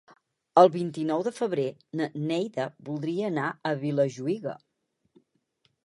El 0.61 0.69
vint-i-nou 0.75 1.25
de 1.27 1.33
febrer 1.39 1.67
na 2.01 2.09
Neida 2.31 2.67
voldria 2.91 3.31
anar 3.33 3.53
a 3.73 3.77
Vilajuïga. 3.87 4.57